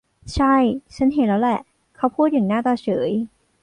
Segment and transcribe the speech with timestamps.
[0.35, 0.55] ใช่
[0.95, 1.59] ฉันเห็นแล้วแหละ
[1.97, 3.11] เขาพูดอย่างหน้าตาเฉย